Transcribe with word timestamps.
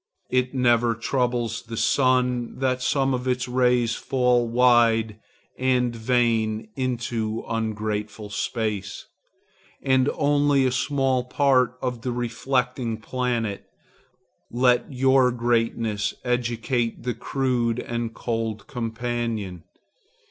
It 0.31 0.55
never 0.55 0.95
troubles 0.95 1.61
the 1.61 1.77
sun 1.77 2.57
that 2.57 2.81
some 2.81 3.13
of 3.13 3.25
his 3.25 3.47
rays 3.47 3.93
fall 3.93 4.47
wide 4.47 5.19
and 5.59 5.95
vain 5.95 6.69
into 6.75 7.43
ungrateful 7.47 8.31
space, 8.31 9.05
and 9.79 10.09
only 10.15 10.65
a 10.65 10.71
small 10.71 11.23
part 11.25 11.77
on 11.83 12.01
the 12.01 12.11
reflecting 12.11 12.97
planet. 12.97 13.67
Let 14.49 14.91
your 14.91 15.31
greatness 15.31 16.15
educate 16.23 17.03
the 17.03 17.13
crude 17.13 17.77
and 17.77 18.11
cold 18.11 18.65
companion. 18.65 19.65